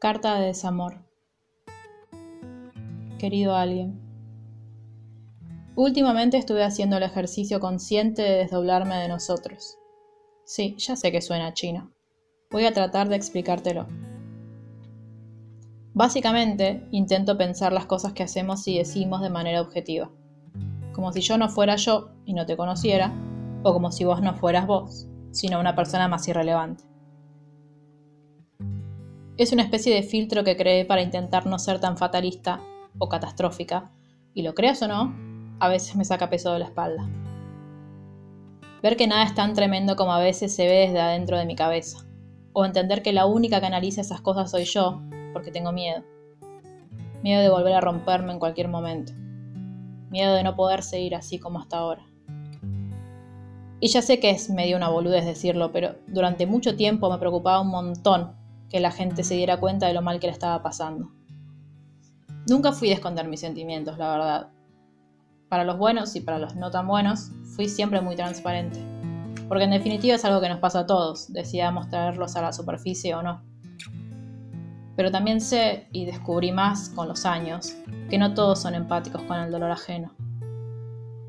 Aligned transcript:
Carta 0.00 0.36
de 0.38 0.46
desamor. 0.46 1.02
Querido 3.18 3.56
alguien, 3.56 4.00
últimamente 5.74 6.36
estuve 6.36 6.62
haciendo 6.62 6.98
el 6.98 7.02
ejercicio 7.02 7.58
consciente 7.58 8.22
de 8.22 8.36
desdoblarme 8.36 8.94
de 8.94 9.08
nosotros. 9.08 9.76
Sí, 10.44 10.76
ya 10.78 10.94
sé 10.94 11.10
que 11.10 11.20
suena 11.20 11.52
chino. 11.52 11.90
Voy 12.52 12.64
a 12.66 12.72
tratar 12.72 13.08
de 13.08 13.16
explicártelo. 13.16 13.88
Básicamente, 15.94 16.86
intento 16.92 17.36
pensar 17.36 17.72
las 17.72 17.86
cosas 17.86 18.12
que 18.12 18.22
hacemos 18.22 18.68
y 18.68 18.78
decimos 18.78 19.20
de 19.20 19.30
manera 19.30 19.60
objetiva. 19.60 20.12
Como 20.92 21.12
si 21.12 21.22
yo 21.22 21.38
no 21.38 21.48
fuera 21.48 21.74
yo 21.74 22.10
y 22.24 22.34
no 22.34 22.46
te 22.46 22.56
conociera, 22.56 23.12
o 23.64 23.72
como 23.72 23.90
si 23.90 24.04
vos 24.04 24.22
no 24.22 24.36
fueras 24.36 24.68
vos, 24.68 25.08
sino 25.32 25.58
una 25.58 25.74
persona 25.74 26.06
más 26.06 26.28
irrelevante. 26.28 26.84
Es 29.38 29.52
una 29.52 29.62
especie 29.62 29.94
de 29.94 30.02
filtro 30.02 30.42
que 30.42 30.56
creé 30.56 30.84
para 30.84 31.00
intentar 31.00 31.46
no 31.46 31.60
ser 31.60 31.78
tan 31.78 31.96
fatalista 31.96 32.58
o 32.98 33.08
catastrófica, 33.08 33.92
y 34.34 34.42
lo 34.42 34.52
creas 34.52 34.82
o 34.82 34.88
no, 34.88 35.14
a 35.60 35.68
veces 35.68 35.94
me 35.94 36.04
saca 36.04 36.28
peso 36.28 36.52
de 36.52 36.58
la 36.58 36.64
espalda. 36.64 37.08
Ver 38.82 38.96
que 38.96 39.06
nada 39.06 39.22
es 39.22 39.36
tan 39.36 39.54
tremendo 39.54 39.94
como 39.94 40.12
a 40.12 40.18
veces 40.18 40.52
se 40.52 40.66
ve 40.66 40.88
desde 40.88 41.00
adentro 41.00 41.38
de 41.38 41.46
mi 41.46 41.54
cabeza, 41.54 42.04
o 42.52 42.64
entender 42.64 43.00
que 43.00 43.12
la 43.12 43.26
única 43.26 43.60
que 43.60 43.66
analiza 43.66 44.00
esas 44.00 44.20
cosas 44.20 44.50
soy 44.50 44.64
yo, 44.64 45.00
porque 45.32 45.52
tengo 45.52 45.70
miedo. 45.70 46.02
Miedo 47.22 47.40
de 47.40 47.48
volver 47.48 47.74
a 47.74 47.80
romperme 47.80 48.32
en 48.32 48.40
cualquier 48.40 48.66
momento. 48.66 49.12
Miedo 50.10 50.34
de 50.34 50.42
no 50.42 50.56
poder 50.56 50.82
seguir 50.82 51.14
así 51.14 51.38
como 51.38 51.60
hasta 51.60 51.78
ahora. 51.78 52.04
Y 53.78 53.86
ya 53.86 54.02
sé 54.02 54.18
que 54.18 54.30
es 54.30 54.50
medio 54.50 54.76
una 54.76 54.88
boludez 54.88 55.24
decirlo, 55.24 55.70
pero 55.70 55.94
durante 56.08 56.44
mucho 56.44 56.74
tiempo 56.74 57.08
me 57.08 57.18
preocupaba 57.18 57.60
un 57.60 57.68
montón 57.68 58.37
que 58.70 58.80
la 58.80 58.90
gente 58.90 59.24
se 59.24 59.34
diera 59.34 59.58
cuenta 59.58 59.86
de 59.86 59.94
lo 59.94 60.02
mal 60.02 60.20
que 60.20 60.26
le 60.26 60.32
estaba 60.32 60.62
pasando. 60.62 61.10
Nunca 62.48 62.72
fui 62.72 62.90
a 62.90 62.94
esconder 62.94 63.28
mis 63.28 63.40
sentimientos, 63.40 63.98
la 63.98 64.10
verdad. 64.10 64.48
Para 65.48 65.64
los 65.64 65.78
buenos 65.78 66.14
y 66.16 66.20
para 66.20 66.38
los 66.38 66.56
no 66.56 66.70
tan 66.70 66.86
buenos, 66.86 67.30
fui 67.56 67.68
siempre 67.68 68.00
muy 68.00 68.16
transparente. 68.16 68.78
Porque 69.48 69.64
en 69.64 69.70
definitiva 69.70 70.16
es 70.16 70.24
algo 70.24 70.40
que 70.40 70.48
nos 70.48 70.58
pasa 70.58 70.80
a 70.80 70.86
todos, 70.86 71.32
decidamos 71.32 71.88
traerlos 71.88 72.36
a 72.36 72.42
la 72.42 72.52
superficie 72.52 73.14
o 73.14 73.22
no. 73.22 73.42
Pero 74.96 75.10
también 75.10 75.40
sé, 75.40 75.88
y 75.92 76.04
descubrí 76.04 76.52
más 76.52 76.90
con 76.90 77.08
los 77.08 77.24
años, 77.24 77.76
que 78.10 78.18
no 78.18 78.34
todos 78.34 78.60
son 78.60 78.74
empáticos 78.74 79.22
con 79.22 79.38
el 79.38 79.50
dolor 79.50 79.70
ajeno. 79.70 80.14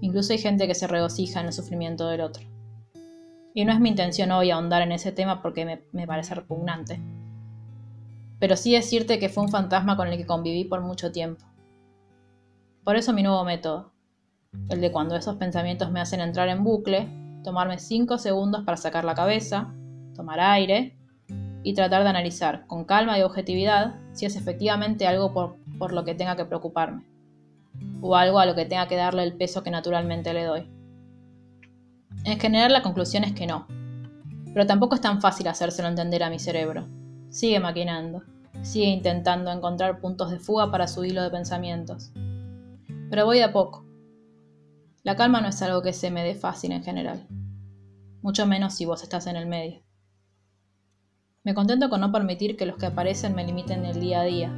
Incluso 0.00 0.32
hay 0.32 0.38
gente 0.38 0.66
que 0.66 0.74
se 0.74 0.86
regocija 0.86 1.40
en 1.40 1.46
el 1.46 1.52
sufrimiento 1.52 2.08
del 2.08 2.22
otro. 2.22 2.44
Y 3.54 3.64
no 3.64 3.72
es 3.72 3.80
mi 3.80 3.88
intención 3.88 4.30
hoy 4.30 4.50
ahondar 4.50 4.82
en 4.82 4.92
ese 4.92 5.12
tema 5.12 5.42
porque 5.42 5.64
me, 5.64 5.82
me 5.92 6.06
parece 6.06 6.34
repugnante 6.34 7.00
pero 8.38 8.56
sí 8.56 8.72
decirte 8.72 9.18
que 9.18 9.28
fue 9.28 9.44
un 9.44 9.50
fantasma 9.50 9.96
con 9.96 10.08
el 10.08 10.16
que 10.16 10.26
conviví 10.26 10.64
por 10.64 10.80
mucho 10.80 11.12
tiempo. 11.12 11.44
Por 12.84 12.96
eso 12.96 13.12
mi 13.12 13.22
nuevo 13.22 13.44
método, 13.44 13.92
el 14.68 14.80
de 14.80 14.92
cuando 14.92 15.16
esos 15.16 15.36
pensamientos 15.36 15.90
me 15.90 16.00
hacen 16.00 16.20
entrar 16.20 16.48
en 16.48 16.64
bucle, 16.64 17.08
tomarme 17.44 17.78
5 17.78 18.18
segundos 18.18 18.64
para 18.64 18.76
sacar 18.76 19.04
la 19.04 19.14
cabeza, 19.14 19.74
tomar 20.14 20.40
aire 20.40 20.96
y 21.62 21.74
tratar 21.74 22.02
de 22.02 22.08
analizar 22.08 22.66
con 22.66 22.84
calma 22.84 23.18
y 23.18 23.22
objetividad 23.22 23.96
si 24.12 24.26
es 24.26 24.36
efectivamente 24.36 25.06
algo 25.06 25.32
por, 25.32 25.56
por 25.78 25.92
lo 25.92 26.04
que 26.04 26.14
tenga 26.14 26.36
que 26.36 26.44
preocuparme 26.44 27.04
o 28.00 28.16
algo 28.16 28.38
a 28.38 28.46
lo 28.46 28.54
que 28.54 28.64
tenga 28.64 28.88
que 28.88 28.96
darle 28.96 29.22
el 29.22 29.34
peso 29.34 29.62
que 29.62 29.70
naturalmente 29.70 30.32
le 30.32 30.44
doy. 30.44 30.66
En 32.24 32.38
general 32.38 32.72
la 32.72 32.82
conclusión 32.82 33.24
es 33.24 33.32
que 33.32 33.46
no, 33.46 33.66
pero 34.52 34.66
tampoco 34.66 34.94
es 34.94 35.00
tan 35.00 35.20
fácil 35.20 35.48
hacérselo 35.48 35.88
entender 35.88 36.22
a 36.22 36.30
mi 36.30 36.38
cerebro. 36.38 36.86
Sigue 37.30 37.60
maquinando, 37.60 38.22
sigue 38.62 38.86
intentando 38.86 39.50
encontrar 39.50 40.00
puntos 40.00 40.30
de 40.30 40.38
fuga 40.38 40.70
para 40.70 40.88
su 40.88 41.04
hilo 41.04 41.22
de 41.22 41.30
pensamientos. 41.30 42.10
Pero 43.10 43.26
voy 43.26 43.40
a 43.40 43.52
poco. 43.52 43.84
La 45.02 45.14
calma 45.14 45.40
no 45.40 45.48
es 45.48 45.60
algo 45.62 45.82
que 45.82 45.92
se 45.92 46.10
me 46.10 46.24
dé 46.24 46.34
fácil 46.34 46.72
en 46.72 46.82
general, 46.82 47.26
mucho 48.22 48.46
menos 48.46 48.74
si 48.74 48.84
vos 48.84 49.02
estás 49.02 49.26
en 49.26 49.36
el 49.36 49.46
medio. 49.46 49.82
Me 51.44 51.54
contento 51.54 51.88
con 51.88 52.00
no 52.00 52.12
permitir 52.12 52.56
que 52.56 52.66
los 52.66 52.76
que 52.76 52.86
aparecen 52.86 53.34
me 53.34 53.44
limiten 53.44 53.84
el 53.84 54.00
día 54.00 54.20
a 54.20 54.24
día, 54.24 54.48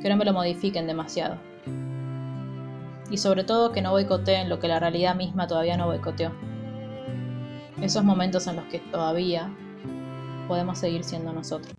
que 0.00 0.08
no 0.08 0.16
me 0.16 0.24
lo 0.24 0.32
modifiquen 0.32 0.86
demasiado. 0.86 1.38
Y 3.10 3.16
sobre 3.16 3.44
todo 3.44 3.72
que 3.72 3.82
no 3.82 3.90
boicoteen 3.90 4.48
lo 4.48 4.58
que 4.58 4.68
la 4.68 4.78
realidad 4.78 5.16
misma 5.16 5.46
todavía 5.46 5.76
no 5.76 5.86
boicoteó. 5.86 6.32
Esos 7.82 8.04
momentos 8.04 8.46
en 8.46 8.56
los 8.56 8.66
que 8.66 8.78
todavía 8.78 9.50
podemos 10.48 10.78
seguir 10.78 11.04
siendo 11.04 11.32
nosotros. 11.32 11.72